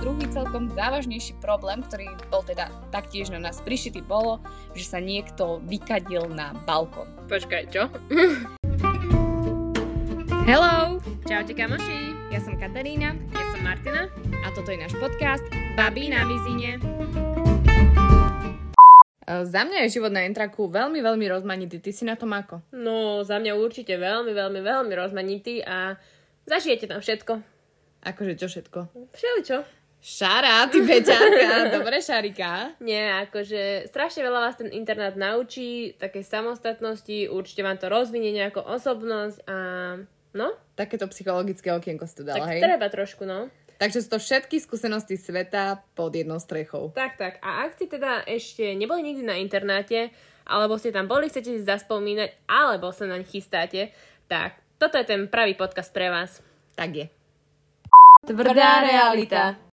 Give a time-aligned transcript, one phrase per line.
[0.00, 4.40] druhý celkom závažnejší problém, ktorý bol teda taktiež na nás prišitý, bolo,
[4.72, 7.04] že sa niekto vykadil na balkón.
[7.28, 7.84] Počkaj, čo?
[10.48, 10.96] Hello!
[11.28, 14.08] Čaute kamoši, Ja som Katarína ja som Martina.
[14.40, 15.44] a toto je náš podcast
[15.76, 16.80] Babí na vizine.
[19.30, 21.78] Za mňa je život na Entraku veľmi, veľmi rozmanitý.
[21.78, 22.66] Ty si na tom ako?
[22.74, 25.94] No, za mňa určite veľmi, veľmi, veľmi rozmanitý a
[26.50, 27.38] zažijete tam všetko.
[28.00, 28.78] Akože čo všetko?
[29.14, 29.79] Všeličo.
[30.00, 31.48] Šara, ty beťarka.
[31.76, 32.72] Dobre, Šarika.
[32.80, 38.64] Nie, akože strašne veľa vás ten internát naučí, také samostatnosti, určite vám to rozvinie nejakú
[38.64, 39.56] osobnosť a
[40.32, 42.60] no, Takéto psychologické okienko si tu dala, tak hej?
[42.64, 43.52] treba trošku, no.
[43.76, 46.92] Takže sú to všetky skúsenosti sveta pod jednou strechou.
[46.92, 47.40] Tak, tak.
[47.40, 50.12] A ak ste teda ešte neboli nikdy na internáte,
[50.48, 53.92] alebo ste tam boli, chcete si zaspomínať, alebo sa naň chystáte,
[54.28, 56.44] tak toto je ten pravý podcast pre vás.
[56.76, 57.06] Tak je.
[58.24, 59.69] Tvrdá realita.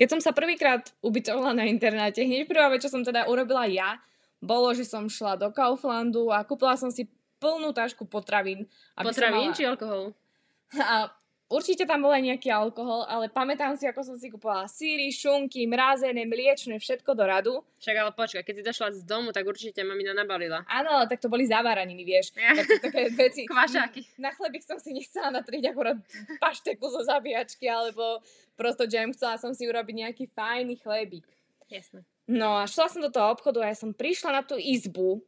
[0.00, 4.00] Keď som sa prvýkrát ubytovala na internáte, hneď prvá vec, čo som teda urobila ja,
[4.40, 7.04] bolo, že som šla do Kauflandu a kúpila som si
[7.36, 8.64] plnú tašku potravín.
[8.96, 10.16] Potravín mala- či alkohol?
[10.72, 11.12] A
[11.50, 15.66] určite tam bol aj nejaký alkohol, ale pamätám si, ako som si kúpala síry, šunky,
[15.66, 17.54] mrazené, mliečne, všetko do radu.
[17.82, 20.62] Však ale počkaj, keď si došla z domu, tak určite mamina nabalila.
[20.70, 22.32] Áno, tak to boli závaraniny, vieš.
[22.38, 22.54] Ja.
[22.54, 23.44] Tak, také veci.
[23.50, 24.22] Kvašáky.
[24.22, 25.98] Na chlebík som si nechcela natriť akorát
[26.38, 28.22] pašteku zo zabíjačky, alebo
[28.54, 29.10] prosto jam.
[29.10, 31.26] Chcela som si urobiť nejaký fajný chlebík.
[31.66, 32.06] Jasné.
[32.30, 35.18] No a šla som do toho obchodu a ja som prišla na tú izbu,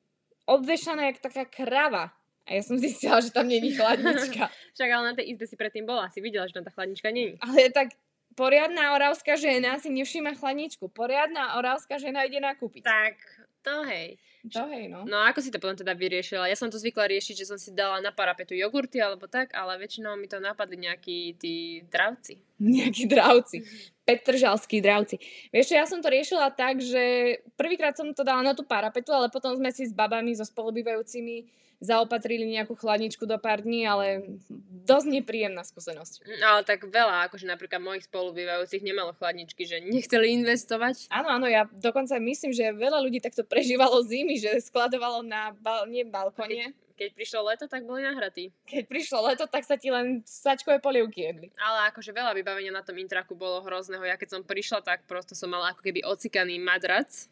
[0.46, 2.14] obvešaná jak taká krava.
[2.42, 4.50] A ja som zistila, že tam není chladnička.
[4.74, 7.38] Však ale na tej izbe si predtým bola, si videla, že tam tá chladnička je.
[7.38, 7.94] Ale tak
[8.34, 10.90] poriadna oravská žena si nevšíma chladničku.
[10.90, 12.82] Poriadna oravská žena ide nakúpiť.
[12.82, 13.14] Tak,
[13.62, 14.18] to hej.
[14.50, 15.06] To hej, no.
[15.06, 16.50] No ako si to potom teda vyriešila?
[16.50, 19.78] Ja som to zvykla riešiť, že som si dala na parapetu jogurty alebo tak, ale
[19.78, 22.42] väčšinou mi to napadli nejakí tí dravci.
[22.58, 23.62] Nejakí dravci.
[24.02, 25.22] Petržalskí dravci.
[25.54, 29.14] Vieš čo, ja som to riešila tak, že prvýkrát som to dala na tú parapetu,
[29.14, 31.46] ale potom sme si s babami, so spolubývajúcimi
[31.82, 34.38] zaopatrili nejakú chladničku do pár dní, ale
[34.86, 36.22] dosť nepríjemná skúsenosť.
[36.22, 41.10] Mm, Ale tak veľa, akože napríklad mojich spolubývajúcich nemalo chladničky, že nechceli investovať.
[41.10, 45.90] Áno, áno, ja dokonca myslím, že veľa ľudí takto prežívalo zimy, že skladovalo na bal-
[45.90, 46.70] nie balkóne.
[46.92, 48.54] Keď prišlo leto, tak boli nahratí.
[48.62, 51.48] Keď prišlo leto, tak sa ti len sačkové polievky jedli.
[51.58, 54.06] Ale akože veľa vybavenia na tom intraku bolo hrozného.
[54.06, 57.26] Ja keď som prišla, tak prosto som mala ako keby ocikaný madrac.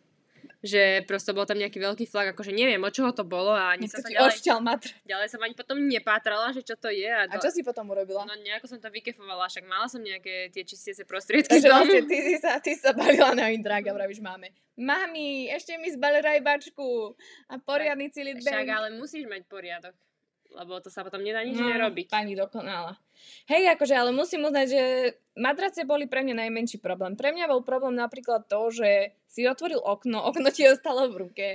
[0.61, 3.89] Že prosto bol tam nejaký veľký flak, akože neviem, od čoho to bolo a ani
[3.89, 4.37] som sa ďalej,
[5.09, 7.09] ďalej som ani potom nepátrala, že čo to je.
[7.09, 8.29] A, A čo si potom urobila?
[8.29, 12.19] No nejako som to vykefovala, však mala som nejaké tie čistiace prostriedky Takže vlastne ty,
[12.21, 14.53] si sa, ty sa balila na intrák a vravíš máme.
[14.77, 17.17] Mami, ešte mi zbali rajbačku
[17.49, 19.97] a poriadny cilit Však ale musíš mať poriadok,
[20.55, 22.11] lebo to sa potom nedá nič No, nerobiť.
[22.11, 22.99] Pani dokonala.
[23.47, 24.83] Hej, akože, ale musím uznať, že
[25.37, 27.15] madrace boli pre mňa najmenší problém.
[27.15, 31.49] Pre mňa bol problém napríklad to, že si otvoril okno, okno ti ostalo v ruke.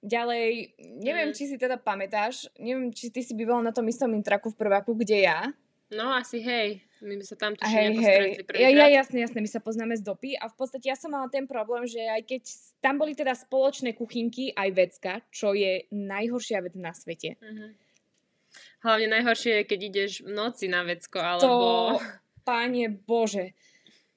[0.00, 1.36] Ďalej, neviem, Mm.
[1.36, 4.96] či si teda pamätáš, neviem, či ty si býval na tom istom intraku v prváku,
[4.96, 5.52] kde ja.
[5.92, 9.50] No asi hej, my by sa tam tuším hej, hej, ja, ja, jasne, jasne, my
[9.50, 12.42] sa poznáme z dopy a v podstate ja som mala ten problém, že aj keď
[12.78, 17.36] tam boli teda spoločné kuchynky, aj vecka, čo je najhoršia vec na svete.
[17.42, 17.89] Mhm.
[18.80, 21.66] Hlavne najhoršie je, keď ideš v noci na vecko, To, alebo...
[22.48, 23.52] páne Bože.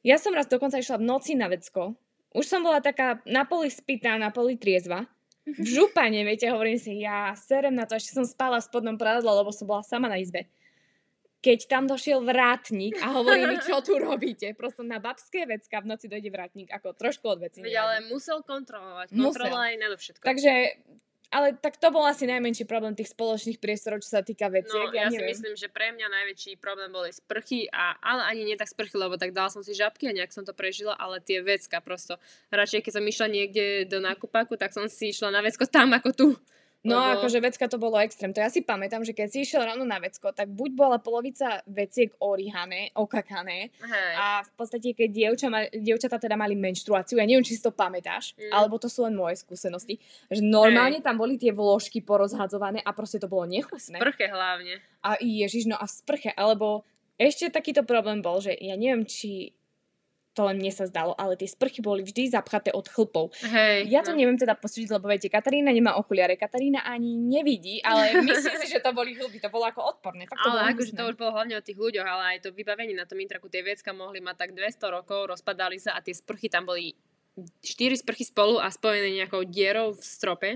[0.04, 1.96] Ja som raz dokonca išla v noci na vecko.
[2.34, 5.06] Už som bola taká na poli spitá, na poli triezva.
[5.44, 9.28] V župane, viete, hovorím si, ja serem na to, ešte som spala v spodnom prádle,
[9.28, 10.48] lebo som bola sama na izbe.
[11.44, 14.56] Keď tam došiel vrátnik a hovorí mi, čo tu robíte.
[14.56, 17.60] Prosto na babské vecka v noci dojde vrátnik, ako trošku od veci.
[17.60, 19.12] Veď ale musel kontrolovať.
[19.12, 19.52] Musel.
[19.52, 20.24] Kontrola aj nadovšetko.
[20.24, 20.54] Takže,
[21.34, 24.94] ale tak to bol asi najmenší problém tých spoločných priestorov, čo sa týka veciek.
[24.94, 25.34] No, ja, si neviem.
[25.34, 29.18] myslím, že pre mňa najväčší problém boli sprchy, a, ale ani nie tak sprchy, lebo
[29.18, 32.22] tak dala som si žabky a nejak som to prežila, ale tie vecka prosto.
[32.54, 36.10] Radšej, keď som išla niekde do nákupaku, tak som si išla na vecko tam ako
[36.14, 36.28] tu.
[36.84, 38.36] No Lebo- akože vecka to bolo extrém.
[38.36, 41.64] To ja si pamätám, že keď si išiel ráno na vecko, tak buď bola polovica
[41.64, 44.14] veciek orihané, okakané Hej.
[44.20, 47.72] a v podstate keď dievča ma, dievčatá teda mali menštruáciu, ja neviem, či si to
[47.72, 48.52] pamätáš, Mm.
[48.52, 49.96] alebo to sú len moje skúsenosti,
[50.28, 54.04] že normálne tam boli tie vložky porozhadzované a proste to bolo nechutné.
[54.04, 54.84] Sprche hlavne.
[55.08, 56.84] A ježiš, no a v sprche, alebo
[57.16, 59.56] ešte takýto problém bol, že ja neviem, či
[60.34, 63.30] to len mne sa zdalo, ale tie sprchy boli vždy zapchaté od chlpov.
[63.46, 63.86] Hej.
[63.88, 64.20] Ja to no.
[64.20, 68.82] neviem teda posúdiť, lebo viete, Katarína nemá okuliare, Katarína ani nevidí, ale myslím si, že
[68.82, 70.26] to boli chlby, to bolo ako odporné.
[70.26, 72.98] Fakt to Ale akože to už bolo hlavne o tých ľuďoch, ale aj to vybavenie
[72.98, 76.50] na tom intraku, tie vecka mohli mať tak 200 rokov, rozpadali sa a tie sprchy
[76.50, 76.98] tam boli
[77.38, 80.50] 4 sprchy spolu a spojené nejakou dierou v strope,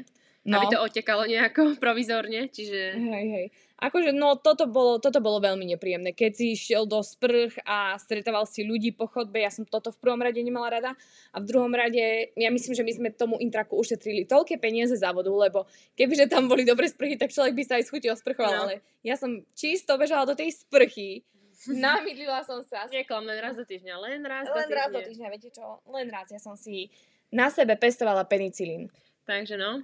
[0.45, 0.57] no.
[0.57, 2.97] aby to otekalo nejako provizorne, čiže...
[2.97, 3.47] Hej, hej.
[3.77, 6.17] Akože, no, toto bolo, toto bolo veľmi nepríjemné.
[6.17, 10.01] Keď si šiel do sprch a stretával si ľudí po chodbe, ja som toto v
[10.01, 10.91] prvom rade nemala rada.
[11.29, 15.13] A v druhom rade, ja myslím, že my sme tomu intraku ušetrili toľké peniaze za
[15.13, 18.49] vodu, lebo kebyže tam boli dobre sprchy, tak človek by sa aj schutil sprchoval.
[18.49, 18.61] No.
[18.65, 21.21] Ale ja som čisto bežala do tej sprchy,
[21.69, 22.89] namydlila som sa.
[22.89, 24.73] Neklam, len raz do týždňa, len raz len do týždňa.
[24.73, 25.65] Len raz do týždňa, viete čo?
[25.85, 26.89] Len raz, ja som si
[27.29, 28.89] na sebe pestovala penicilín.
[29.27, 29.83] Takže no,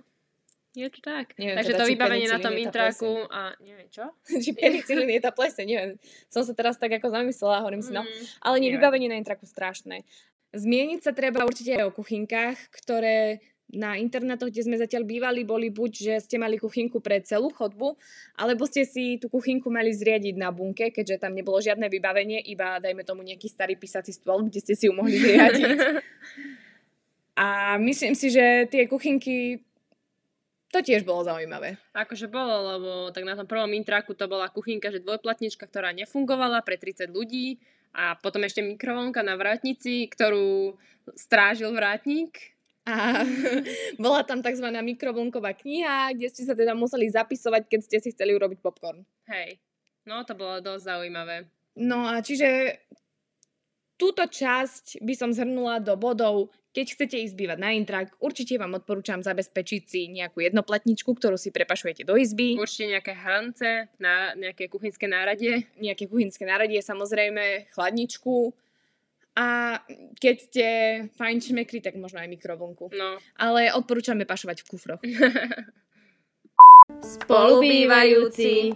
[0.73, 1.37] to tak.
[1.37, 4.09] Neviem, Takže teda, to vybavenie na tom intraku a neviem čo?
[4.43, 5.91] či penicilín je tá pleseň, neviem.
[6.33, 8.01] Som sa teraz tak ako zamyslela, hovorím si, no.
[8.01, 10.01] Mm, ale nie, vybavenie na intraku strašné.
[10.53, 13.41] Zmieniť sa treba určite aj o kuchynkách, ktoré
[13.73, 17.97] na internátoch, kde sme zatiaľ bývali, boli buď, že ste mali kuchynku pre celú chodbu,
[18.37, 22.77] alebo ste si tú kuchynku mali zriadiť na bunke, keďže tam nebolo žiadne vybavenie, iba
[22.77, 25.69] dajme tomu nejaký starý písací stôl, kde ste si ju mohli zriadiť.
[27.33, 29.65] A myslím si, že tie kuchynky
[30.73, 31.77] to tiež bolo zaujímavé.
[31.93, 36.65] Akože bolo, lebo tak na tom prvom intraku to bola kuchynka, že dvojplatnička, ktorá nefungovala
[36.65, 37.61] pre 30 ľudí
[37.93, 40.73] a potom ešte mikrovlnka na vrátnici, ktorú
[41.13, 42.57] strážil vrátnik.
[42.89, 43.21] A
[44.03, 44.65] bola tam tzv.
[44.65, 49.05] mikrovlnková kniha, kde ste sa teda museli zapisovať, keď ste si chceli urobiť popcorn.
[49.29, 49.61] Hej,
[50.09, 51.47] no to bolo dosť zaujímavé.
[51.77, 52.81] No a čiže
[53.95, 58.81] túto časť by som zhrnula do bodov keď chcete ísť bývať na intrak, určite vám
[58.81, 62.57] odporúčam zabezpečiť si nejakú jednoplatničku, ktorú si prepašujete do izby.
[62.57, 65.69] Určite nejaké hrance, na nejaké kuchynské náradie.
[65.77, 68.57] Nejaké kuchynské náradie, samozrejme, chladničku.
[69.37, 69.77] A
[70.17, 70.65] keď ste
[71.13, 72.89] fajn šmekri, tak možno aj mikrovlnku.
[72.93, 73.17] No.
[73.37, 75.01] Ale odporúčame pašovať v kufroch.
[77.21, 78.73] Spolubývajúci.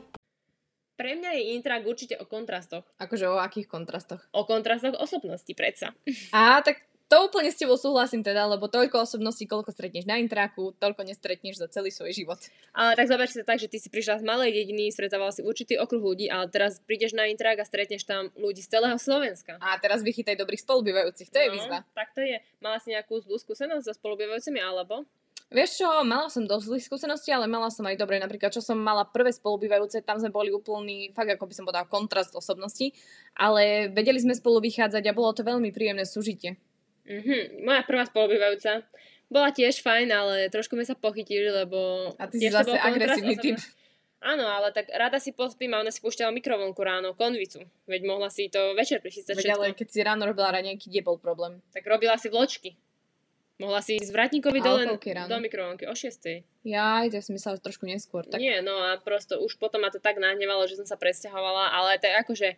[0.98, 2.82] Pre mňa je intrak určite o kontrastoch.
[2.98, 4.26] Akože o akých kontrastoch?
[4.34, 5.94] O kontrastoch osobnosti, predsa.
[6.34, 10.76] A tak to úplne s tebou súhlasím teda, lebo toľko osobností, koľko stretneš na intraku,
[10.76, 12.40] toľko nestretneš za celý svoj život.
[12.76, 15.40] Ale tak zober si to tak, že ty si prišla z malej dediny, stretával si
[15.40, 19.56] určitý okruh ľudí, ale teraz prídeš na intrak a stretneš tam ľudí z celého Slovenska.
[19.64, 21.78] A teraz vychytaj dobrých spolubývajúcich, to no, je výzva.
[21.96, 22.44] Tak to je.
[22.60, 25.08] Mala si nejakú zlú skúsenosť so spolubývajúcimi, alebo?
[25.48, 28.20] Vieš čo, mala som dosť zlých skúseností, ale mala som aj dobre.
[28.20, 31.88] Napríklad, čo som mala prvé spolubývajúce, tam sme boli úplný, fakt ako by som povedala,
[31.88, 32.92] kontrast osobnosti.
[33.32, 36.60] Ale vedeli sme spolu vychádzať a bolo to veľmi príjemné súžitie.
[37.08, 37.64] Mm-hmm.
[37.64, 38.84] Moja prvá spolubývajúca
[39.28, 42.12] bola tiež fajn, ale trošku sme sa pochytili, lebo...
[42.20, 43.60] A ty si zase agresívny typ.
[44.18, 47.62] Áno, ale tak rada si pospím a ona si púšťala mikrovlnku ráno, konvicu.
[47.86, 51.22] Veď mohla si to večer prichystať Veď ale keď si ráno robila raňajky, kde bol
[51.22, 51.62] problém?
[51.70, 52.74] Tak robila si vločky.
[53.58, 54.86] Mohla si ísť vratníkovi dole
[55.26, 56.46] do mikrovlnky o 6.
[56.62, 58.22] Ja, to som myslela trošku neskôr.
[58.26, 58.38] Tak...
[58.38, 61.98] Nie, no a prosto už potom ma to tak nahnevalo, že som sa presťahovala, ale
[61.98, 62.50] je akože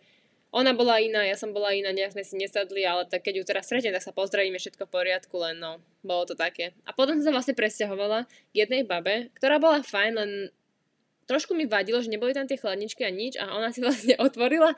[0.50, 3.44] ona bola iná, ja som bola iná, nejak sme si nesadli, ale tak keď ju
[3.46, 6.74] teraz stretnem, tak sa pozdravíme, všetko v poriadku, len no, bolo to také.
[6.82, 10.30] A potom som sa vlastne presťahovala k jednej babe, ktorá bola fajn, len
[11.30, 14.74] trošku mi vadilo, že neboli tam tie chladničky a nič a ona si vlastne otvorila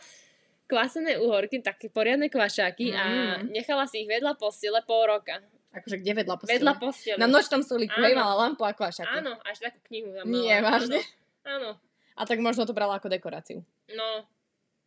[0.69, 2.97] kvasené uhorky, také poriadne kvašáky mm.
[2.97, 3.05] a
[3.49, 5.41] nechala si ich vedľa postele pol roka.
[5.73, 6.61] Akože kde vedľa postele?
[6.61, 7.17] Vedľa postele.
[7.17, 9.25] Na nočnom stolíku, hej, mala lampu a kvašaky.
[9.25, 10.37] Áno, až takú knihu tam mala.
[10.37, 11.01] Nie, vážne?
[11.49, 11.81] Áno.
[12.13, 13.65] A tak možno to brala ako dekoráciu.
[13.89, 14.29] No,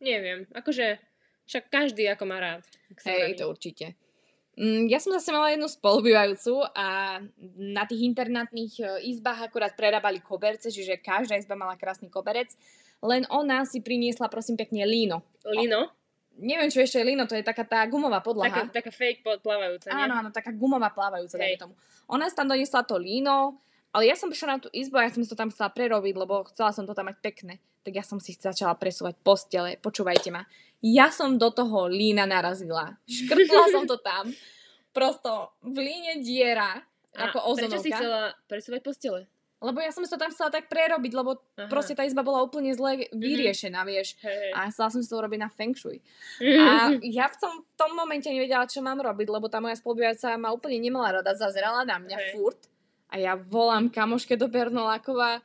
[0.00, 1.00] Neviem, akože
[1.46, 2.62] však každý ako má rád.
[3.06, 3.94] Hej, to určite.
[4.56, 7.20] Mm, ja som zase mala jednu spolubývajúcu a
[7.60, 12.56] na tých internátnych e, izbách akurát prerábali koberce, čiže každá izba mala krásny koberec,
[13.04, 15.20] len ona si priniesla prosím pekne líno.
[15.44, 15.92] Líno?
[16.36, 18.68] neviem, čo ešte je líno, to je taká tá gumová podlaha.
[18.68, 20.04] Taká, taká fake plávajúca, nie?
[20.04, 21.74] Áno, áno, taká gumová plávajúca, dajme tomu.
[22.12, 23.56] Ona si tam doniesla to líno,
[23.92, 26.44] ale ja som prišla na tú izbu a ja som to tam chcela prerobiť, lebo
[26.52, 29.78] chcela som to tam mať pekné tak ja som si začala presúvať postele.
[29.78, 30.42] Počúvajte ma.
[30.82, 32.98] Ja som do toho lína narazila.
[33.06, 34.34] Škrtla som to tam.
[34.90, 36.82] Prosto v líne diera.
[37.16, 37.78] A ako ozonovka.
[37.78, 39.20] prečo si chcela presúvať postele?
[39.56, 41.72] Lebo ja som si to tam chcela tak prerobiť, lebo Aha.
[41.72, 43.16] proste tá izba bola úplne zle mhm.
[43.16, 44.18] vyriešená, vieš.
[44.20, 44.52] Hey.
[44.52, 46.04] A chcela som si to urobiť na feng shui.
[46.42, 50.36] A ja v tom, v tom momente nevedela, čo mám robiť, lebo tá moja spolubývajúca
[50.36, 52.30] ma úplne nemala rada, zazerala na mňa hey.
[52.36, 52.60] furt.
[53.08, 55.40] A ja volám kamoške do Bernolákova,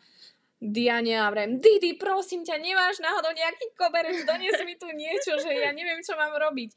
[0.62, 5.50] Diane a vrem, Didi, prosím ťa, nemáš náhodou nejaký koberec, donies mi tu niečo, že
[5.58, 6.70] ja neviem, čo mám robiť.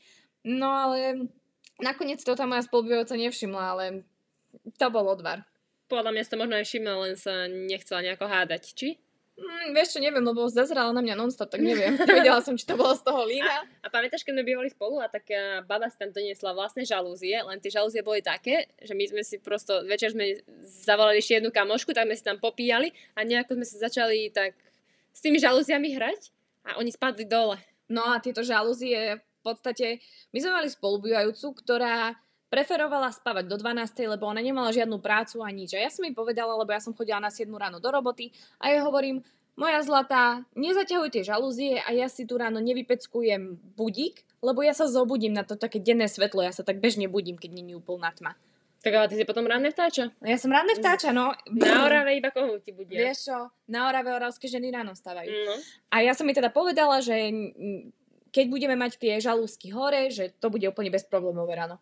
[0.48, 1.28] No ale
[1.84, 3.84] nakoniec to tá moja spolubývajúca nevšimla, ale
[4.80, 5.44] to bol odvar.
[5.92, 8.88] Podľa mňa si to možno aj všimla, len sa nechcela nejako hádať, či?
[9.34, 11.98] Mm, vieš čo, neviem, lebo zazerala na mňa nonstop, tak neviem.
[12.06, 13.66] Nevedela som, či to bolo z toho lína.
[13.82, 17.34] A, a pamätáš, keď sme bývali spolu a taká baba si tam doniesla vlastné žalúzie,
[17.42, 21.50] len tie žalúzie boli také, že my sme si prosto, večer sme zavolali ešte jednu
[21.50, 24.54] kamošku, tak sme si tam popíjali a nejako sme sa začali tak
[25.10, 26.30] s tými žalúziami hrať
[26.70, 27.58] a oni spadli dole.
[27.90, 29.98] No a tieto žalúzie v podstate,
[30.30, 32.14] my sme mali spolubývajúcu, ktorá
[32.54, 35.74] preferovala spávať do 12, lebo ona nemala žiadnu prácu a nič.
[35.74, 38.30] A ja som jej povedala, lebo ja som chodila na 7 ráno do roboty
[38.62, 39.26] a ja hovorím,
[39.58, 44.86] moja zlatá, nezaťahuj tie žalúzie a ja si tu ráno nevypeckujem budík, lebo ja sa
[44.86, 48.38] zobudím na to také denné svetlo, ja sa tak bežne budím, keď není úplná tma.
[48.84, 50.12] Tak ale ty si potom ranné vtáča.
[50.20, 51.32] Ja som ranné vtáča, no.
[51.48, 53.00] Na Orave iba kohúti budia.
[53.00, 55.32] Vieš čo, na Orave oravské ženy ráno stávajú.
[55.32, 55.56] No.
[55.88, 60.36] A ja som mi teda povedala, že mm, keď budeme mať tie žalúzky hore, že
[60.36, 61.80] to bude úplne bezproblémové ráno.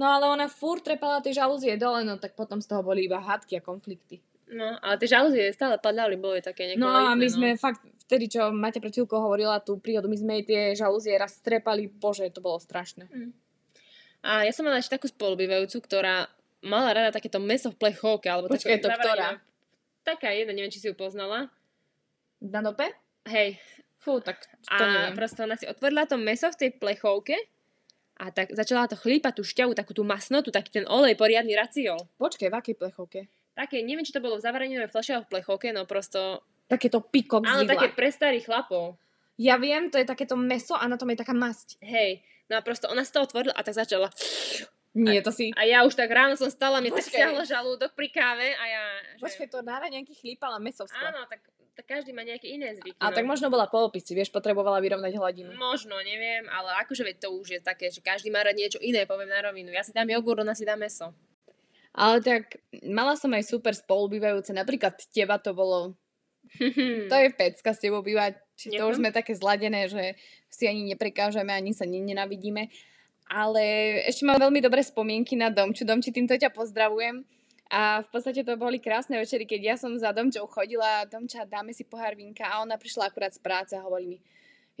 [0.00, 3.20] No ale ona furt trepala tie žalúzie dole, no tak potom z toho boli iba
[3.20, 4.24] hádky a konflikty.
[4.52, 8.28] No, ale tie žalúzie stále padali, boli také No a my nekvalitné, sme fakt, vtedy
[8.28, 12.28] čo Maťa pred chvíľkou hovorila tú príhodu, my sme jej tie žalúzie raz strepali, bože,
[12.28, 13.08] to bolo strašné.
[14.20, 16.28] A ja som mala ešte takú spolubývajúcu, ktorá
[16.60, 19.28] mala rada takéto meso v plechovke, alebo Počkaj, také to ktorá?
[20.04, 21.48] Taká jedna, neviem, či si ju poznala.
[22.44, 22.92] Na dope?
[23.24, 23.56] Hej,
[24.02, 25.14] Fú, tak to a neviem.
[25.14, 27.38] proste ona si otvorila to meso v tej plechovke
[28.18, 31.98] a tak začala to chlípať tú šťavu, takú tú masnotu, taký ten olej, poriadny raciol.
[32.20, 33.20] Počkej, v akej plechovke?
[33.52, 36.44] Také, neviem, či to bolo v zavarenej fľaši alebo v plechovke, no prosto...
[36.68, 38.96] Takéto pikok z Áno, také pre starých chlapov.
[39.36, 41.76] Ja viem, to je takéto meso a na tom je taká masť.
[41.84, 44.08] Hej, no a prosto ona si to otvorila a tak začala...
[44.92, 45.56] Nie, to si...
[45.56, 47.16] A ja už tak ráno som stala, mne tak Počkaj.
[47.16, 48.82] stiahlo žalúdok pri káve a ja...
[49.16, 49.24] Že...
[49.24, 51.08] Počkej, to nára nejaký chlípala meso v skle.
[51.08, 51.40] Áno, tak,
[51.72, 53.00] tak každý má nejaké iné zvyky.
[53.00, 53.16] A no.
[53.16, 55.56] tak možno bola po opisi, vieš, potrebovala vyrovnať hladinu.
[55.56, 59.08] Možno, neviem, ale akože veď to už je také, že každý má rád niečo iné,
[59.08, 59.72] poviem na rovinu.
[59.72, 61.16] Ja si dám jogurt, ona si dá meso.
[61.96, 65.96] Ale tak mala som aj super spolubývajúce, napríklad teba to bolo,
[67.10, 70.16] to je pecka s tebou bývať, či to už sme také zladené, že
[70.52, 72.68] si ani neprekážeme, ani sa nenavidíme.
[73.32, 73.64] Ale
[74.04, 75.88] ešte mám veľmi dobré spomienky na Domču.
[75.88, 77.24] Domči, týmto ťa pozdravujem.
[77.72, 81.72] A v podstate to boli krásne večery, keď ja som za Domčou chodila, Domča, dáme
[81.72, 84.18] si pohár vínka a ona prišla akurát z práce a hovorí mi,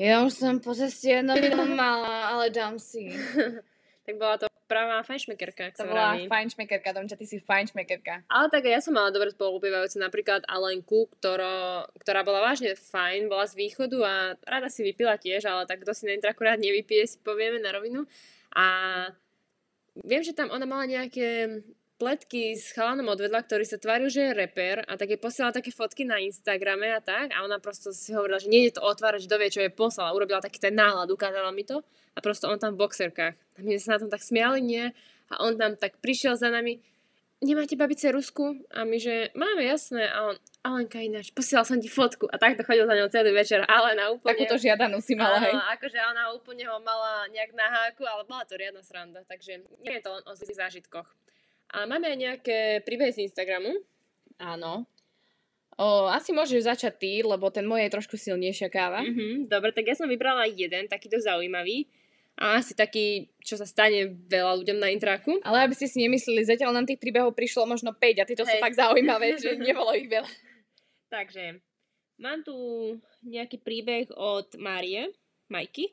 [0.00, 1.36] ja už som po ceste jedno
[1.72, 3.12] mala, ale dám si.
[4.08, 8.24] tak bola to pravá fajnšmekerka, ak To bola fajnšmekerka, Domča, ty si fajnšmekerka.
[8.24, 13.44] Ale tak ja som mala dobre spolubývajúce napríklad Alenku, ktorá, ktorá bola vážne fajn, bola
[13.44, 14.14] z východu a
[14.48, 17.68] rada si vypila tiež, ale tak kto si na intraku rád nevypije, si povieme na
[17.76, 18.08] rovinu.
[18.56, 18.64] A
[20.00, 21.60] viem, že tam ona mala nejaké
[22.02, 25.70] pletky s chalanom odvedla, ktorý sa tváril, že je reper a tak jej posielala také
[25.70, 29.22] fotky na Instagrame a tak a ona prosto si hovorila, že nie je to otvárať,
[29.22, 30.10] že dovie, čo je poslala.
[30.10, 33.38] Urobila taký ten náhľad, ukázala mi to a prosto on tam v boxerkách.
[33.38, 34.90] A my sme sa na tom tak smiali, nie?
[35.30, 36.82] A on tam tak prišiel za nami,
[37.42, 38.66] nemáte babice Rusku?
[38.74, 40.06] A my, že máme, jasné.
[40.10, 42.30] A on, Alenka ináč, posielal som ti fotku.
[42.30, 43.66] A takto chodil za ňou celý večer.
[43.66, 44.38] Ale na úplne...
[44.38, 45.54] Takúto žiadanú si mala, hej.
[45.74, 49.26] Akože ona úplne ho mala nejak na háku, ale bola to riadna sranda.
[49.26, 51.08] Takže nie je to len o zlých zážitkoch.
[51.72, 53.72] A máme aj nejaké príbehy z Instagramu.
[54.36, 54.84] Áno.
[55.80, 59.00] O, asi môžeš začať ty, lebo ten môj je trošku silnejšia káva.
[59.00, 61.88] Mhm, dobre, tak ja som vybrala jeden, takýto zaujímavý.
[62.36, 65.36] A asi taký, čo sa stane veľa ľuďom na intraku.
[65.44, 68.56] Ale aby ste si nemysleli, zatiaľ nám tých príbehov prišlo možno 5 a tieto sú
[68.56, 68.62] Hej.
[68.64, 70.28] fakt zaujímavé, že nebolo ich veľa.
[71.12, 71.60] Takže,
[72.20, 72.56] mám tu
[73.20, 75.12] nejaký príbeh od Márie,
[75.52, 75.92] Majky.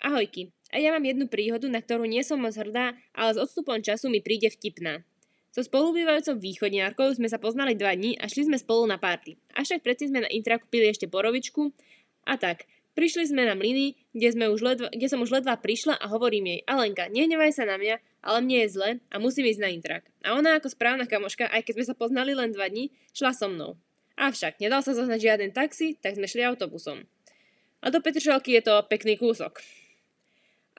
[0.00, 3.82] Ahojky, a ja mám jednu príhodu, na ktorú nie som moc hrdá, ale s odstupom
[3.82, 5.02] času mi príde vtipná.
[5.50, 9.34] So spolubývajúcou východniarkou sme sa poznali dva dní a šli sme spolu na párty.
[9.58, 11.74] Avšak predtým sme na intra kúpili ešte borovičku
[12.22, 12.70] a tak.
[12.94, 16.54] Prišli sme na mlyny, kde, sme už ledva, kde som už ledva prišla a hovorím
[16.54, 20.06] jej, Alenka, nehnevaj sa na mňa, ale mne je zle a musím ísť na intrak.
[20.26, 23.46] A ona ako správna kamoška, aj keď sme sa poznali len dva dní, šla so
[23.46, 23.78] mnou.
[24.18, 27.06] Avšak nedal sa zohnať žiaden taxi, tak sme šli autobusom.
[27.80, 29.64] A do Petržalky je to pekný kúsok.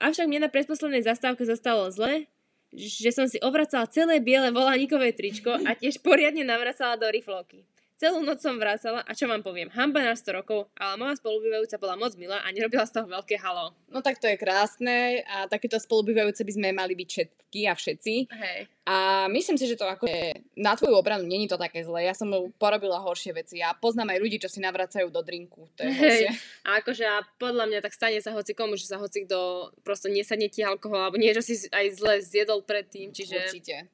[0.00, 2.30] Avšak mne na predposlednej zastávke zostalo zle,
[2.72, 7.68] že som si obracala celé biele volánikové tričko a tiež poriadne navracala do riflovky.
[8.02, 11.78] Celú noc som vracala a čo vám poviem, hamba na 100 rokov, ale moja spolubývajúca
[11.78, 13.78] bola moc milá a nerobila z toho veľké halo.
[13.94, 18.14] No tak to je krásne a takéto spolubývajúce by sme mali byť všetky a všetci.
[18.26, 18.58] Hej.
[18.90, 22.10] A myslím si, že to ako je, na tvoju obranu není to také zlé.
[22.10, 22.26] Ja som
[22.58, 25.70] porobila horšie veci a poznám aj ľudí, čo si navracajú do drinku.
[25.78, 26.22] To je Hej.
[26.66, 30.10] A akože a podľa mňa tak stane sa hoci komu, že sa hoci kto prosto
[30.10, 33.46] nesadne ti alkohol alebo niečo si aj zle zjedol predtým, čiže...
[33.46, 33.86] Určite.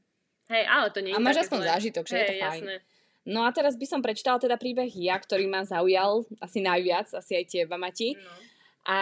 [0.48, 2.62] Hej, ale to nie je A máš aspoň zážitok, že je to Hej, fajn.
[2.64, 2.76] jasné.
[3.28, 7.37] No a teraz by som prečítala teda príbeh ja, ktorý ma zaujal asi najviac, asi
[7.37, 8.16] aj teba, Mati.
[8.16, 8.32] No.
[8.88, 8.97] A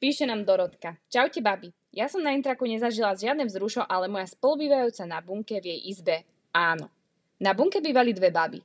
[0.00, 0.96] píše nám Dorotka.
[1.12, 1.68] Čaute, babi.
[1.92, 6.24] Ja som na intraku nezažila žiadne vzrušo, ale moja spolubývajúca na bunke v jej izbe
[6.56, 6.88] áno.
[7.36, 8.64] Na bunke bývali dve baby.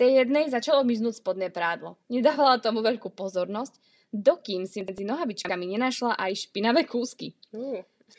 [0.00, 2.00] Tej jednej začalo miznúť spodné prádlo.
[2.08, 3.76] Nedávala tomu veľkú pozornosť,
[4.12, 7.36] dokým si medzi nohavičkami nenašla aj špinavé kúsky.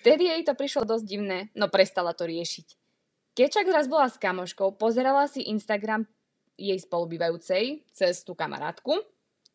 [0.02, 2.87] Vtedy jej to prišlo dosť divné, no prestala to riešiť.
[3.38, 6.10] Keď však raz bola s kamoškou, pozerala si Instagram
[6.58, 8.98] jej spolubývajúcej cez tú kamarátku,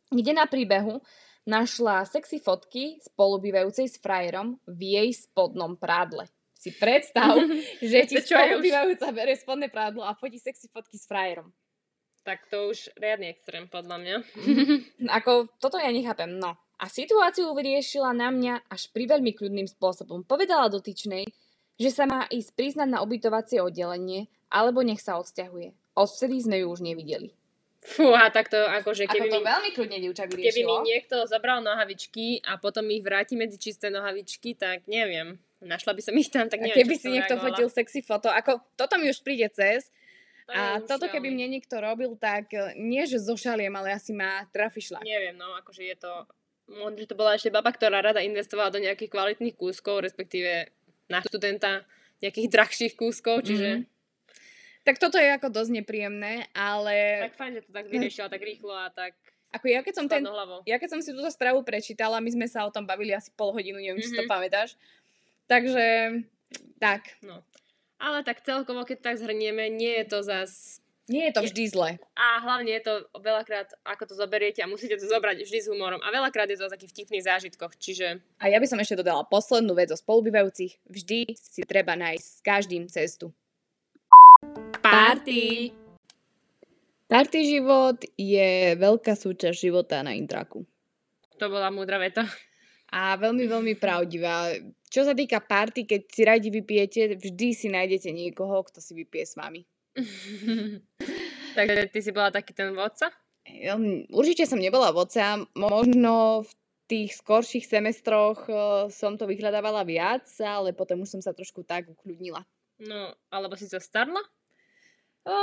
[0.06, 1.02] kde na príbehu
[1.42, 6.30] našla sexy fotky spolubývajúcej s frajerom v jej spodnom prádle.
[6.54, 7.34] Si predstav,
[7.82, 11.50] že ti spolubývajúca berie spodné prádlo a fotí sexy fotky s frajerom.
[12.22, 14.16] Tak to už riadny extrém, podľa mňa.
[15.18, 16.54] Ako, toto ja nechápem, no.
[16.78, 20.22] A situáciu vyriešila na mňa až pri veľmi kľudným spôsobom.
[20.22, 21.26] Povedala dotyčnej,
[21.82, 25.74] že sa má ísť priznať na ubytovacie oddelenie, alebo nech sa odsťahuje.
[25.92, 27.34] Odvtedy sme ju už nevideli.
[27.82, 30.86] Fúha, tak to akože Ako keby to mi, veľmi kľudne dievča keby mi vyriešilo.
[30.86, 35.34] niekto zabral nohavičky a potom ich vráti medzi čisté nohavičky, tak neviem.
[35.58, 37.58] Našla by som ich tam, tak A neviem, keby čo si niekto reagovala.
[37.58, 39.90] fotil sexy foto, ako toto mi už príde cez.
[40.46, 44.10] To A toto keby veľmi- mne niekto robil, tak e, nie, že zošaliem, ale asi
[44.10, 45.02] ma trafi šlak.
[45.02, 46.12] Neviem, no, akože je to...
[46.66, 50.70] Možno, že to bola ešte baba, ktorá rada investovala do nejakých kvalitných kúskov, respektíve
[51.12, 51.84] na študenta
[52.18, 53.84] nejakých drahších kúskov, čiže...
[53.84, 53.90] Mhm.
[54.82, 58.74] Tak toto je ako dosť nepríjemné, ale Tak fajn, že to tak vyriešila tak rýchlo
[58.74, 59.14] a tak
[59.52, 60.64] ako ja keď som ten, hlavou.
[60.64, 63.52] ja keď som si túto správu prečítala, my sme sa o tom bavili asi pol
[63.52, 64.32] hodinu, neviem, či si to Mhm.
[64.32, 64.74] pamätáš.
[65.46, 65.86] Takže,
[66.80, 67.46] tak, No.
[67.94, 70.81] Ale tak celkovo, keď tak zhrnieme, nie je to zas...
[71.10, 71.90] nie je to vždy zle.
[72.14, 75.98] A hlavne je to veľakrát, ako to zoberiete a musíte to zobrať vždy s humorom.
[76.02, 79.26] A veľakrát je to o takých vtipných zážitkoch, čiže A ja by som ešte dodala
[79.26, 80.78] poslednú vec o spolubývajúcich.
[80.86, 83.34] Vždy si treba nájsť s každým cestu.
[84.78, 85.74] party!
[87.10, 90.64] Party život je veľká súčasť života na intraku.
[91.36, 92.24] To bola múdra veta.
[92.92, 94.52] A veľmi, veľmi pravdivá.
[94.88, 99.24] Čo sa týka party, keď si radi vypijete, vždy si nájdete niekoho, kto si vypije
[99.28, 99.64] s vami.
[101.56, 103.12] Takže ty si bola taký ten vodca?
[104.08, 106.50] Určite som nebola vodca, možno v
[106.88, 108.56] tých skorších semestroch eh,
[108.92, 112.44] som to vyhľadávala viac, ale potom už som sa trošku tak ukľudnila.
[112.82, 114.20] No, alebo si zostarla?
[115.22, 115.34] O,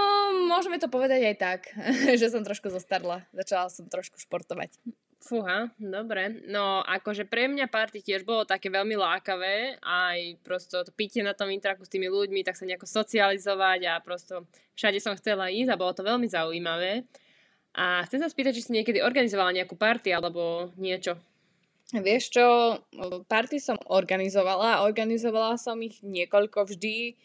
[0.52, 1.62] môžeme to povedať aj tak,
[2.20, 3.24] že som trošku zostarla.
[3.32, 4.76] Začala som trošku športovať.
[5.20, 6.48] Fúha, dobre.
[6.48, 11.36] No, akože pre mňa party tiež bolo také veľmi lákavé, aj prosto to pitie na
[11.36, 14.48] tom intraku s tými ľuďmi, tak sa nejako socializovať a prosto
[14.80, 17.04] všade som chcela ísť a bolo to veľmi zaujímavé.
[17.76, 21.20] A chcem sa spýtať, či si niekedy organizovala nejakú party alebo niečo.
[21.92, 22.46] Vieš čo,
[23.28, 27.20] party som organizovala, organizovala som ich niekoľko vždy,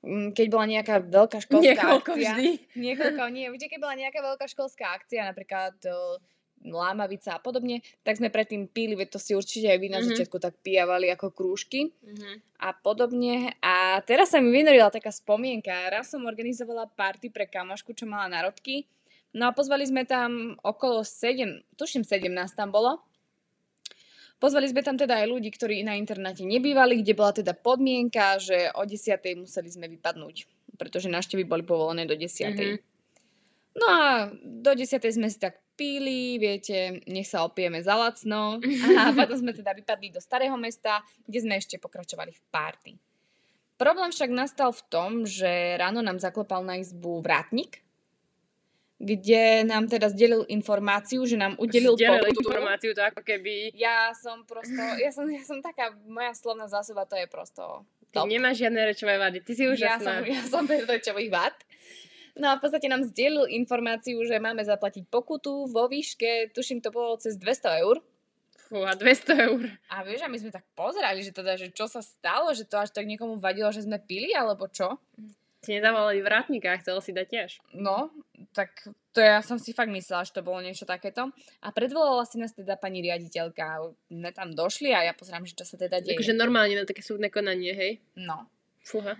[0.00, 2.32] Mm, keď bola nejaká veľká školská Niekoľko akcia.
[2.32, 2.48] vždy.
[2.72, 6.16] Niekoľko, nie, vždy, keď bola nejaká veľká školská akcia, napríklad uh,
[6.60, 10.06] Lámavica a podobne, tak sme predtým pili, veď to si určite aj vy na Mhm.
[10.12, 12.60] začiatku tak pijavali ako krúžky Mhm.
[12.60, 13.56] a podobne.
[13.64, 15.72] A teraz sa mi vynorila taká spomienka.
[15.88, 18.84] Raz som organizovala party pre kamošku, čo mala narodky.
[19.32, 23.00] No a pozvali sme tam okolo 7, tuším 17 tam bolo.
[24.40, 28.72] Pozvali sme tam teda aj ľudí, ktorí na internáte nebývali, kde bola teda podmienka, že
[28.72, 29.36] o 10.
[29.36, 30.48] museli sme vypadnúť,
[30.80, 32.56] pretože návštevy boli povolené do 10.
[32.56, 32.76] Mhm.
[33.76, 34.00] No a
[34.42, 35.12] do 10.
[35.12, 38.60] sme si tak píli, viete, nech sa opijeme za lacno.
[39.00, 42.92] A potom sme teda vypadli do starého mesta, kde sme ešte pokračovali v párty.
[43.80, 47.80] Problém však nastal v tom, že ráno nám zaklopal na izbu vrátnik,
[49.00, 52.52] kde nám teda zdelil informáciu, že nám udelil Zdieľali pokutu.
[52.52, 53.72] informáciu, to ako keby...
[53.72, 58.20] Ja som prosto, ja som, ja som taká, moja slovná zásoba to je prosto Ty
[58.20, 58.28] top.
[58.28, 60.12] nemáš žiadne rečové vady, ty si Ja som, úžasná.
[60.28, 61.56] ja som bez rečových vat.
[62.40, 66.88] No a v podstate nám zdieľil informáciu, že máme zaplatiť pokutu vo výške, tuším to
[66.88, 68.00] bolo cez 200 eur.
[68.72, 69.66] Fúha, 200 eur.
[69.92, 72.80] A vieš, a my sme tak pozerali, že teda, že čo sa stalo, že to
[72.80, 74.96] až tak niekomu vadilo, že sme pili, alebo čo.
[75.60, 77.50] Ti nedávali vrátnika a chcel si dať tiež.
[77.76, 78.08] No,
[78.56, 78.72] tak
[79.12, 81.28] to ja som si fakt myslela, že to bolo niečo takéto.
[81.60, 83.92] A predvolala si nás teda pani riaditeľka.
[84.14, 86.16] My tam došli a ja pozerám, že čo sa teda deje.
[86.16, 87.92] Akože normálne na také súdne konanie, hej?
[88.16, 88.48] No.
[88.86, 89.18] Fúha.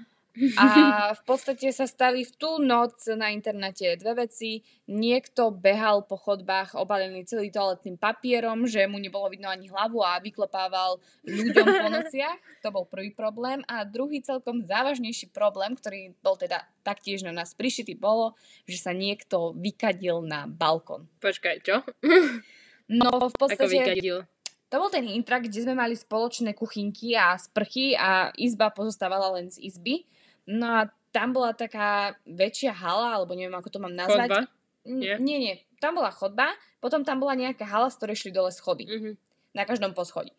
[0.56, 0.66] A
[1.18, 4.64] v podstate sa stali v tú noc na internete dve veci.
[4.90, 10.18] Niekto behal po chodbách obalený celý toaletným papierom, že mu nebolo vidno ani hlavu a
[10.18, 10.98] vyklopával
[11.28, 12.38] ľuďom po nociach.
[12.64, 13.60] To bol prvý problém.
[13.68, 18.96] A druhý celkom závažnejší problém, ktorý bol teda taktiež na nás prišitý, bolo, že sa
[18.96, 21.06] niekto vykadil na balkón.
[21.20, 21.84] Počkaj, čo?
[22.90, 23.70] No v Ako podstate...
[23.70, 24.26] vykadil.
[24.70, 29.50] To bol ten intrak, kde sme mali spoločné kuchynky a sprchy a izba pozostávala len
[29.50, 30.06] z izby.
[30.50, 34.30] No a tam bola taká väčšia hala, alebo neviem, ako to mám nazvať.
[34.30, 34.40] Chodba?
[34.82, 35.14] N- Nie?
[35.18, 35.54] Nie, nie.
[35.78, 38.84] Tam bola chodba, potom tam bola nejaká hala, z ktorej šli dole schody.
[38.84, 39.10] Mhm.
[39.52, 40.30] Na každom poschodí.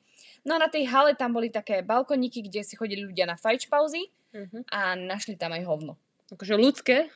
[0.42, 3.68] No a na tej hale tam boli také balkoníky, kde si chodili ľudia na fajč
[3.68, 4.68] pauzy Mhm.
[4.68, 5.94] a našli tam aj hovno.
[6.28, 7.12] Akože ľudské?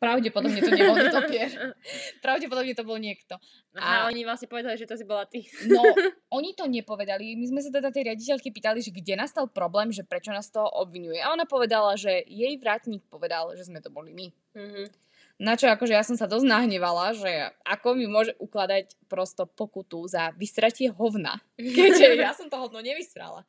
[0.00, 1.76] Pravdepodobne to nebol netopier.
[2.24, 3.36] Pravdepodobne to bol niekto.
[3.76, 5.44] Aha, A- oni vlastne povedali, že to si bola ty.
[5.68, 5.84] No,
[6.40, 7.36] oni to nepovedali.
[7.36, 10.64] My sme sa teda tej riaditeľky pýtali, že kde nastal problém, že prečo nás to
[10.64, 11.20] obvinuje.
[11.20, 14.26] A ona povedala, že jej vrátnik povedal, že sme to boli my.
[14.56, 14.84] Mhm.
[15.40, 20.04] Na čo akože ja som sa dosť nahnevala, že ako mi môže ukladať prosto pokutu
[20.04, 23.48] za vysratie hovna, keďže ja som to hovno nevysrala.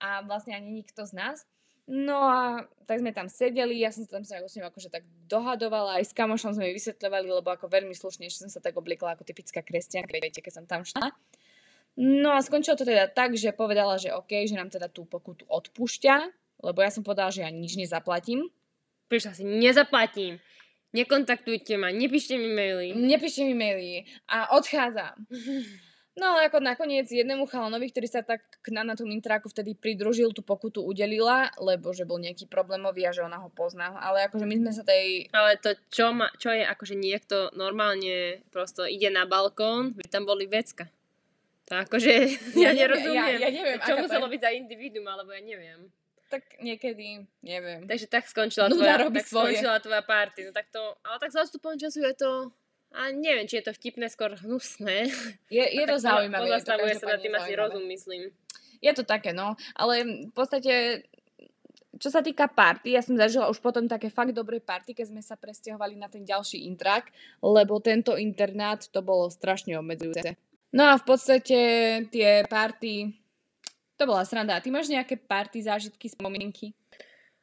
[0.00, 1.44] A vlastne ani nikto z nás.
[1.90, 5.02] No a tak sme tam sedeli, ja som sa tam sa s ním akože tak
[5.26, 9.18] dohadovala, aj s kamošom sme vysvetľovali, lebo ako veľmi slušne, že som sa tak obliekla
[9.18, 11.10] ako typická kresťanka, viete, keď som tam šla.
[11.98, 15.44] No a skončilo to teda tak, že povedala, že OK, že nám teda tú pokutu
[15.50, 16.14] odpúšťa,
[16.62, 18.48] lebo ja som povedala, že ja nič nezaplatím.
[19.10, 20.38] Prišla si, nezaplatím.
[20.94, 22.94] Nekontaktujte ma, nepíšte mi maily.
[22.94, 25.18] Nepíšte mi maily a odchádzam.
[26.12, 29.72] No ale ako nakoniec jednému chalanovi, ktorý sa tak k nám na tú Mintráku vtedy
[29.72, 33.96] pridružil, tú pokutu udelila, lebo že bol nejaký problémový a že ona ho pozná.
[33.96, 35.32] Ale akože my sme sa tej...
[35.32, 40.28] Ale to čo, ma, čo je, akože niekto normálne prosto ide na balkón, by tam
[40.28, 40.84] boli vecka.
[41.72, 42.12] To akože,
[42.60, 43.40] ja, ja nerozumiem.
[43.40, 45.88] Ja, ja neviem, čo muselo byť za individuum, alebo ja neviem.
[46.28, 47.88] Tak niekedy, neviem.
[47.88, 49.56] Takže tak skončila Nuda tvoja, tak svoje.
[49.56, 50.48] skončila tvoja party.
[50.48, 52.52] No tak to, ale tak odstupom času je to,
[52.92, 55.08] a neviem, či je to vtipné, skôr hnusné.
[55.48, 56.48] Je, je to zaujímavé.
[56.48, 58.30] Pozastavuje sa nad tým asi rozum, myslím.
[58.82, 59.54] Je to také, no.
[59.78, 61.06] Ale v podstate,
[61.96, 65.22] čo sa týka party, ja som zažila už potom také fakt dobré party, keď sme
[65.22, 70.34] sa presťahovali na ten ďalší intrak, lebo tento internát to bolo strašne obmedzujúce.
[70.72, 71.58] No a v podstate
[72.08, 73.12] tie party,
[74.00, 74.58] to bola sranda.
[74.58, 76.74] A ty máš nejaké party, zážitky, spomienky?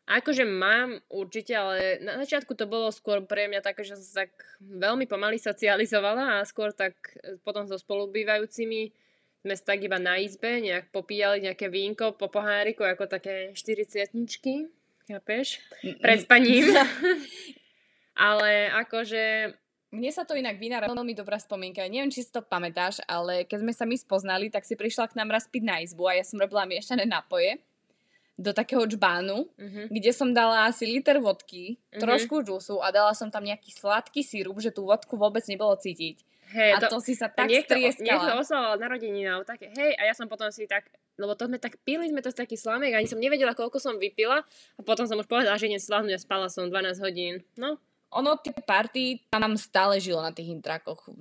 [0.09, 4.15] Akože mám určite, ale na začiatku to bolo skôr pre mňa také, že som sa
[4.25, 8.89] tak veľmi pomaly socializovala a skôr tak e, potom so spolubývajúcimi
[9.45, 14.09] sme sa tak iba na izbe nejak popíjali nejaké vínko po poháriku ako také 40
[15.05, 15.61] chápeš?
[16.01, 16.73] Pred spaním.
[18.29, 19.53] ale akože
[19.89, 21.81] Mne sa to inak vynára veľmi dobrá spomienka.
[21.89, 25.17] Neviem, či si to pamätáš, ale keď sme sa my spoznali, tak si prišla k
[25.17, 27.57] nám raz piť na izbu a ja som robila miešané nápoje
[28.39, 29.85] do takého čbánu, uh-huh.
[29.91, 31.99] kde som dala asi liter vodky, Mhm.
[31.99, 36.23] trošku džusu a dala som tam nejaký sladký sírup, že tú vodku vôbec nebolo cítiť.
[36.49, 38.41] Hej, a to, si sa tak niekto, niekto strieskala.
[38.41, 41.77] oslavoval narodeniny a také, hej, a ja som potom si tak, lebo to sme tak
[41.85, 45.21] pili, sme to z taký slamek, ani som nevedela, koľko som vypila a potom som
[45.21, 47.45] už povedala, že idem slávnuť a spala som 12 hodín.
[47.53, 47.77] No,
[48.17, 51.13] Ono, tie party tam stále žilo na tých intrakoch.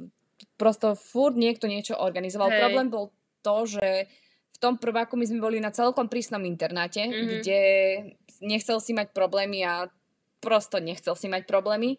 [0.57, 2.49] Prosto furt niekto niečo organizoval.
[2.49, 2.65] Hej.
[2.65, 3.13] Problém bol
[3.45, 4.09] to, že
[4.59, 7.27] v tom prváku my sme boli na celkom prísnom internáte, Mhm.
[7.39, 7.61] kde
[8.43, 9.87] nechcel si mať problémy a
[10.43, 11.95] prosto nechcel si mať problémy.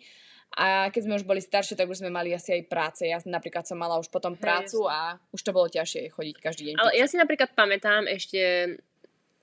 [0.57, 3.05] A keď sme už boli staršie, tak už sme mali asi aj práce.
[3.05, 6.63] Ja napríklad som mala už potom Hej, prácu a už to bolo ťažšie chodiť každý
[6.67, 6.75] deň.
[6.81, 8.75] ale ja si napríklad pamätám ešte,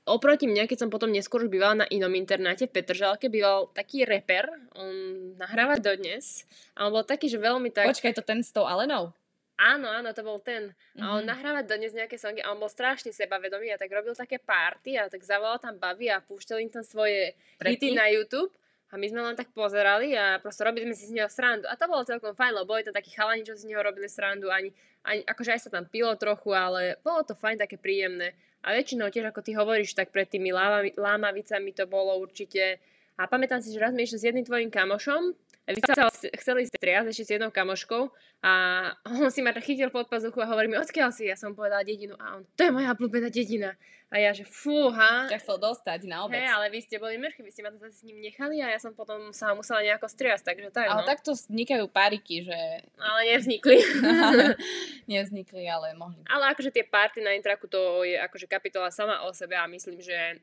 [0.03, 4.03] oproti mne, keď som potom neskôr už bývala na inom internáte v Petržalke, býval taký
[4.03, 4.93] reper, on
[5.39, 6.43] nahráva dodnes
[6.75, 7.87] a on bol taký, že veľmi tak...
[7.87, 9.15] Počkaj, to ten s tou Alenou?
[9.57, 10.69] Áno, áno, to bol ten.
[10.97, 11.29] A on Mhm.
[11.29, 15.09] nahráva dodnes nejaké songy a on bol strašne sebavedomý a tak robil také party a
[15.09, 17.95] tak zavolal tam baby a púšťal im tam svoje hity Predtým?
[17.95, 18.53] na YouTube.
[18.87, 21.67] A my sme len tak pozerali a proste robili sme si z neho srandu.
[21.67, 24.07] A to bolo celkom fajn, lebo boli tam takí chalani, čo si z neho robili
[24.07, 24.47] srandu.
[24.47, 24.71] Ani,
[25.03, 28.31] ani, akože aj sa tam pilo trochu, ale bolo to fajn, také príjemné.
[28.63, 32.79] A väčšinou tiež, ako ty hovoríš, tak pred tými lámavi, lámavicami to bolo určite.
[33.17, 35.35] A pamätám si, že raz sme išli s jedným tvojim kamošom
[35.67, 36.07] a vy sa
[36.39, 38.07] chceli striasť ešte s jednou kamoškou
[38.47, 38.53] a
[39.27, 41.27] on si ma chytil pod pazuchu a hovorí mi, odkiaľ si?
[41.27, 43.75] Ja som povedala dedinu a on, to je moja obľúbená dedina.
[44.07, 45.27] A ja, že fúha.
[45.27, 46.39] Ťa chcel dostať na obec.
[46.39, 48.71] Hej, ale vy ste boli mrchy, vy ste ma to zase s ním nechali a
[48.71, 51.11] ja som potom sa musela nejako striasť, takže tak, Ale no.
[51.11, 53.83] takto vznikajú páriky, že Ale nevznikli.
[55.11, 56.23] nevznikli, ale mohli.
[56.31, 59.99] ale akože tie party na intraku, to je akože kapitola sama o sebe a myslím,
[59.99, 60.39] že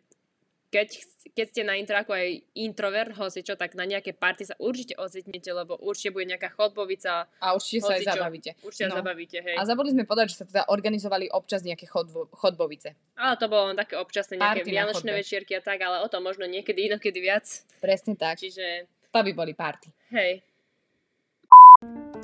[0.73, 0.89] keď,
[1.31, 5.45] keď ste na intraku aj introvert, hoci čo, tak na nejaké party sa určite ocitnete,
[5.47, 8.13] lebo určite bude nejaká chodbovica, A určite sa aj Hocičo.
[8.17, 8.51] zabavíte.
[8.59, 8.97] určite No.
[8.97, 9.53] zabavíte, hej.
[9.53, 12.97] A zabudli sme povedať, že sa teda organizovali občas nejaké chodbo, chodbovice.
[13.13, 16.25] Ale to bolo len také občasné nejaké Party vianočné večierky a tak, ale o tom
[16.25, 17.45] možno niekedy inokedy viac.
[17.77, 18.41] Presne tak.
[18.41, 19.93] Čiže, To by boli party.
[20.09, 20.41] hej.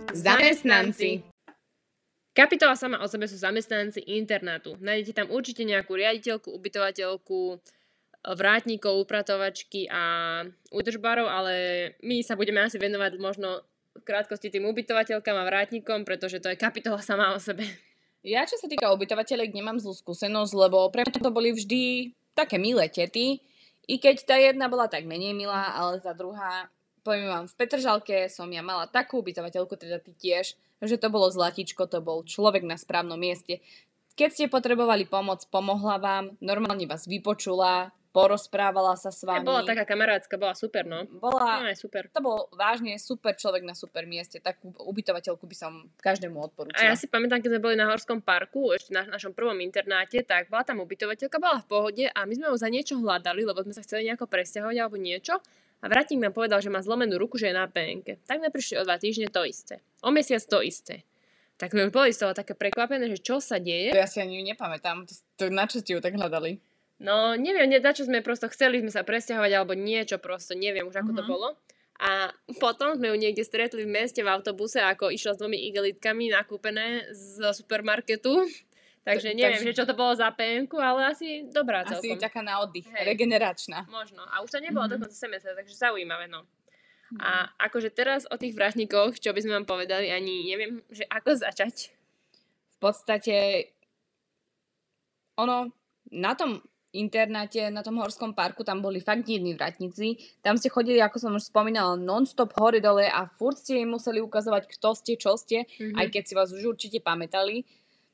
[0.10, 1.22] Zamestnanci.
[2.32, 4.74] Kapitola sama o sebe sú zamestnanci internátu.
[4.80, 7.60] Nájdete tam určite nejakú riaditeľku, ubytovateľku,
[8.24, 10.04] vrátnikov, upratovačky a
[10.76, 11.54] údržbarov, ale
[12.04, 13.64] my sa budeme asi venovať možno
[13.96, 17.64] v krátkosti tým ubytovateľkám a vrátnikom, pretože to je kapitola sama o sebe.
[18.20, 22.60] Ja, čo sa týka ubytovateľek, nemám zlú skúsenosť, lebo pre mňa to boli vždy také
[22.60, 23.40] milé tety,
[23.90, 26.70] i keď tá jedna bola tak menej milá, ale tá druhá,
[27.02, 30.54] poviem vám, v Petržalke som ja mala takú ubytovateľku, teda ty tiež,
[30.84, 33.66] že to bolo zlatičko, to bol človek na správnom mieste.
[34.14, 39.46] Keď ste potrebovali pomoc, pomohla vám, normálne vás vypočula, porozprávala sa s vami.
[39.46, 41.06] bola taká kamarátska, bola super, no.
[41.08, 42.10] Bola, No, aj super.
[42.10, 44.42] to bol vážne super človek na super mieste.
[44.42, 46.82] Takú ubytovateľku by som každému odporúčila.
[46.82, 50.26] A ja si pamätám, keď sme boli na Horskom parku, ešte na našom prvom internáte,
[50.26, 53.62] tak bola tam ubytovateľka, bola v pohode a my sme ju za niečo hľadali, lebo
[53.62, 55.38] sme sa chceli nejako presťahovať alebo niečo.
[55.80, 58.28] A vratník nám povedal, že má zlomenú ruku, že je na PNK.
[58.28, 59.80] Tak sme prišli o dva týždne to isté.
[60.04, 61.08] O mesiac to isté.
[61.56, 63.92] Tak sme boli z toho také prekvapené, že čo sa deje.
[63.92, 65.08] To ja si ani nepamätám.
[65.08, 66.60] To, to, na čo ste ju tak hľadali?
[67.00, 70.84] No, neviem, ne, na čo sme prosto chceli sme sa presťahovať, alebo niečo prosto, neviem
[70.84, 71.16] už ako mm-hmm.
[71.16, 71.32] to Mhm.
[71.32, 71.50] bolo.
[71.98, 76.28] A potom sme ju niekde stretli v meste v autobuse, ako išla s dvomi igelitkami
[76.30, 78.36] nakúpené z supermarketu.
[79.00, 82.20] Takže Ta- neviem, takže- že čo to bolo za penku, ale asi dobrá Asi celkom.
[82.20, 83.04] taká na oddych, Hej.
[83.06, 83.88] regeneračná.
[83.90, 84.22] Možno.
[84.26, 84.92] A už to nebolo Mhm.
[84.94, 86.44] dokonca semestra, takže zaujímavé, no.
[87.18, 91.32] A akože teraz o tých vrátnikoch, čo by sme vám povedali, ani neviem, že ako
[91.34, 91.96] začať.
[92.70, 93.36] v podstate
[95.36, 95.68] ono
[96.08, 100.18] na tom internáte, na tom horskom parku, tam boli fakt divní vratníci.
[100.42, 104.18] Tam ste chodili, ako som už spomínala, non-stop hore dole a furt ste im museli
[104.22, 105.96] ukazovať, kto ste, čo ste, Mhm.
[105.98, 107.66] aj keď si vás už určite pamätali.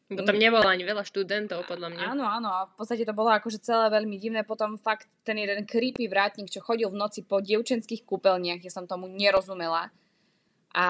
[0.05, 2.03] Bo tam nebolo ani veľa študentov, podľa mňa.
[2.13, 4.45] Áno, áno, a v podstate to bolo akože celé veľmi divné.
[4.45, 8.85] Potom fakt ten jeden creepy vrátnik, čo chodil v noci po dievčenských kúpeľniach, ja som
[8.85, 9.89] tomu nerozumela.
[10.75, 10.87] A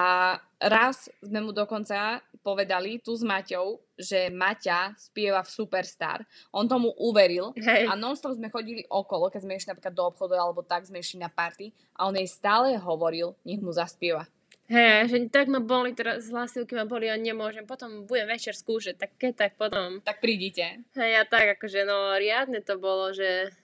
[0.58, 6.26] raz sme mu dokonca povedali tu s Maťou, že Maťa spieva v Superstar.
[6.50, 7.86] On tomu uveril Hej.
[7.86, 11.22] a non-stop sme chodili okolo, keď sme išli napríklad do obchodu alebo tak sme išli
[11.22, 14.26] na party a on jej stále hovoril, nech mu zaspieva.
[14.66, 17.62] Hej, že tak ma boli teraz, hlasivky ma boli a nemôžem.
[17.62, 20.02] Potom budem večer skúšať, tak keď tak potom.
[20.02, 20.82] Tak prídite.
[20.98, 23.54] Hej, a tak akože, no riadne to bolo, že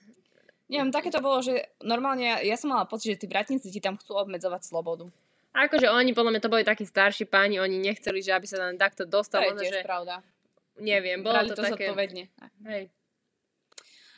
[0.71, 3.83] Neviem, také to bolo, že normálne ja, ja som mala pocit, že tí vratníci ti
[3.83, 5.11] tam chcú obmedzovať slobodu.
[5.53, 8.75] Akože oni, podľa mňa to boli takí starší páni, oni nechceli, že aby sa tam
[8.75, 10.25] takto To dostal, je tiež že pravda.
[10.81, 11.89] neviem, bolo Brali to, to také...
[11.89, 12.23] zodpovedne.
[12.65, 12.89] Hej.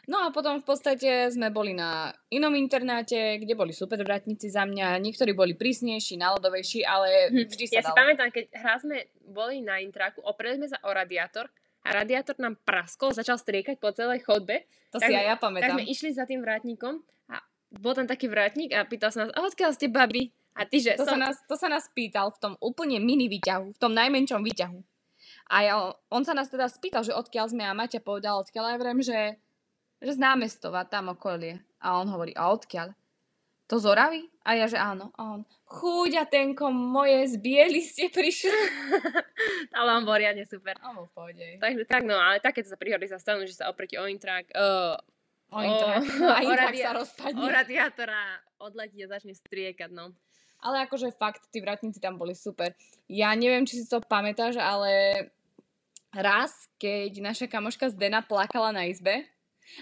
[0.06, 4.62] No a potom v podstate sme boli na inom internáte, kde boli super vratníci za
[4.62, 5.02] mňa.
[5.02, 7.98] Niektorí boli prísnejší, náladovejší, ale vždy sa Ja si dalo.
[8.06, 11.50] pamätám, keď raz sme boli na intraku, opreli sme sa o radiátor
[11.82, 14.69] a radiátor nám praskol, začal striekať po celej chodbe.
[14.93, 15.74] To tak si aj ja Tak pamätám.
[15.74, 17.02] sme išli za tým vrátnikom
[17.34, 17.41] a
[17.74, 20.30] bol tam taký vrátnik a pýtal sa nás, a odkiaľ ste babi?
[20.56, 21.20] A ty, že To, sa som...
[21.20, 24.80] nás, to sa nás pýtal v tom úplne mini výťahu, v tom najmenšom výťahu.
[25.52, 25.76] A ja,
[26.10, 28.63] on sa nás teda spýtal, že odkiaľ sme a Maťa povedal odkiaľ.
[28.65, 29.20] A ja vrem, že,
[30.02, 31.62] že z námestova, tam okolie.
[31.84, 32.96] A on hovorí, a odkiaľ?
[33.65, 34.22] To z Oravy?
[34.46, 35.10] A ja, že áno.
[35.18, 38.54] A on, chúďa tenko moje, z biely ste prišli.
[39.78, 40.78] Ale on bol riadne super.
[40.86, 41.46] A bol v pohode.
[41.58, 45.02] Takže tak, no, ale takéto sa príhody sa stanú, že sa oproti o intrak, uh,
[45.56, 47.39] O, intrak, o- a o radia- sa rozpadne.
[47.39, 48.22] o radiátora
[48.60, 50.12] odletí a začne striekať, no.
[50.60, 52.76] Ale akože fakt, tí vratníci tam boli super.
[53.08, 55.30] Ja neviem, či si to pamätáš, ale
[56.12, 59.24] raz, keď naša kamoška Zdena plakala na izbe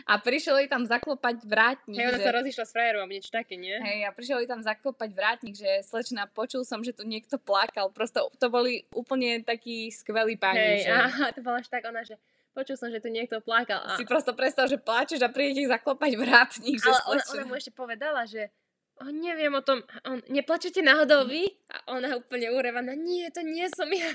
[0.07, 1.99] a prišiel jej tam zaklopať vrátnik.
[1.99, 2.25] Hej, ona že...
[2.25, 3.75] sa rozišla s frajerom niečo také, nie?
[3.75, 7.91] Hej, a prišiel jej tam zaklopať vrátnik, že slečna, počul som, že tu niekto plakal.
[7.91, 10.83] Prosto to boli úplne takí skvelí páni.
[10.83, 12.15] Hej, že aha, to bola až tak ona, že
[12.53, 13.81] počul som, že tu niekto plakal.
[13.81, 16.77] A, Si prosto predstav, že pláčeš a príde ti zaklopať vrátnik.
[16.85, 18.53] Ale ona, ona mu ešte povedala, že
[19.01, 21.49] o, neviem o tom, on, neplačete náhodou vy?
[21.73, 24.13] A ona úplne urevaná, nie, to nie som ja.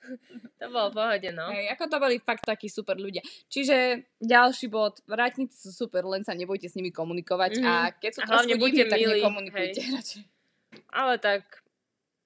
[0.60, 1.48] to bolo pohode, no.
[1.54, 3.22] Hej, ako to boli fakt takí super ľudia.
[3.46, 7.64] Čiže ďalší bod, vrátnici sú super, len sa nebojte s nimi komunikovať Mhm.
[7.64, 10.22] a keď sú A hlavne buďte divní, tak nekomunikujte radšej.
[10.92, 11.62] Ale tak,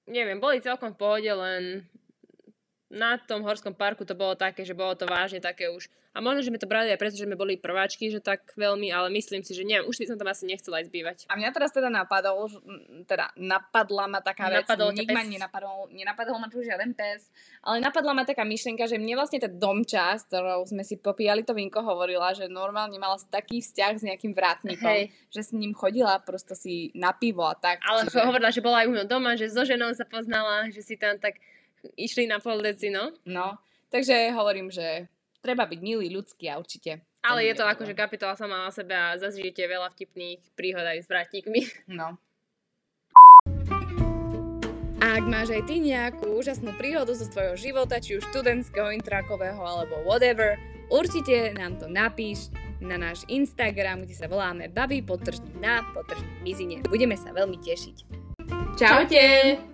[0.09, 1.85] neviem, boli celkom v pohode, len
[2.93, 5.89] na tom horskom parku to bolo také, že bolo to vážne také už.
[6.13, 8.93] A možno, že sme to brali aj preto, že sme boli prváčky, že tak veľmi,
[8.93, 11.17] ale myslím si, že neviem, už by som tam asi nechcela aj zbývať.
[11.25, 12.53] A mňa teraz teda napadol,
[13.09, 17.33] teda napadla ma taká Napadol nik ma nenapadol, nenapadol ma tu žiaden pes,
[17.65, 21.41] ale napadla ma taká myšlienka, že mne vlastne tá domča, s ktorou sme si popíjali
[21.41, 25.09] to vinko, hovorila, že normálne mala taký vzťah s nejakým vrátnikom, Hej.
[25.33, 27.81] že s ním chodila prosto si na pivo a tak.
[27.89, 30.93] Ale čiže- hovorila, že bola aj u doma, že so ženou sa poznala, že si
[30.93, 31.41] tam tak
[31.97, 33.11] išli na pol no.
[33.25, 33.47] No,
[33.91, 35.07] takže hovorím, že
[35.43, 37.03] treba byť milý, ľudský a určite.
[37.23, 38.03] Ale je to nebude akože problém.
[38.03, 41.61] kapitola sama o sebe a zažijete veľa vtipných príhod aj s vrátnikmi.
[41.87, 42.19] No.
[45.03, 49.59] A ak máš aj ty nejakú úžasnú príhodu zo svojho života, či už študentského, intrakového
[49.59, 50.55] alebo whatever,
[50.87, 52.47] určite nám to napíš
[52.79, 56.77] na náš Instagram, kde sa voláme babi potržník na potržník mizine.
[56.87, 57.97] Budeme sa veľmi tešiť.
[58.79, 59.72] Čaute!